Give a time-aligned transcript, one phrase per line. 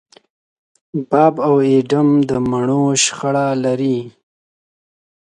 [1.09, 3.97] باب او اېډم د مڼو شخړه لري.